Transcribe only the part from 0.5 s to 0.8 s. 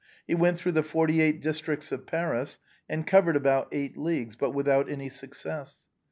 through